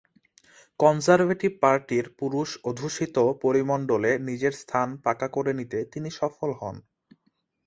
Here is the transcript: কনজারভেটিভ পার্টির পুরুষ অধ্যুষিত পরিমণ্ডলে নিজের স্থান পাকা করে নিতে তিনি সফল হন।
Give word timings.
কনজারভেটিভ 0.79 1.51
পার্টির 1.61 2.05
পুরুষ 2.19 2.49
অধ্যুষিত 2.63 3.15
পরিমণ্ডলে 3.43 4.11
নিজের 4.27 4.53
স্থান 4.61 4.87
পাকা 5.05 5.27
করে 5.35 5.51
নিতে 5.59 5.79
তিনি 5.93 6.09
সফল 6.19 6.49
হন। 6.59 6.75